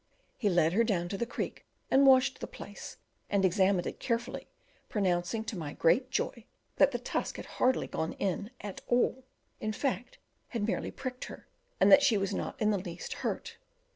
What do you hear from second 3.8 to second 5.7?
it carefully, pronouncing, to